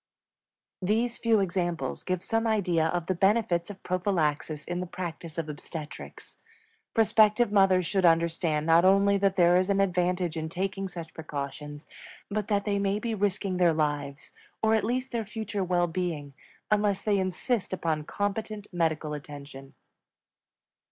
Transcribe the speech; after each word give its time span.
These 0.81 1.19
few 1.19 1.41
examples 1.41 2.01
give 2.01 2.23
some 2.23 2.47
idea 2.47 2.87
of 2.87 3.05
the 3.05 3.13
benefits 3.13 3.69
of 3.69 3.83
prophylaxis 3.83 4.65
in 4.65 4.79
the 4.79 4.87
practice 4.87 5.37
of 5.37 5.47
obstetrics. 5.47 6.37
Prospective 6.95 7.51
mothers 7.51 7.85
should 7.85 8.03
understand 8.03 8.65
not 8.65 8.83
only 8.83 9.17
that 9.19 9.35
there 9.35 9.55
is 9.57 9.69
an 9.69 9.79
advantage 9.79 10.35
in 10.35 10.49
taking 10.49 10.87
such 10.87 11.13
precautions, 11.13 11.85
but 12.31 12.47
that 12.47 12.65
they 12.65 12.79
may 12.79 12.97
be 12.97 13.13
risking 13.13 13.57
their 13.57 13.73
lives, 13.73 14.31
or 14.63 14.73
at 14.73 14.83
least 14.83 15.11
their 15.11 15.23
future 15.23 15.63
well 15.63 15.85
being, 15.85 16.33
unless 16.71 17.03
they 17.03 17.19
insist 17.19 17.71
upon 17.71 18.03
competent 18.03 18.65
medical 18.73 19.13
attention. 19.13 19.75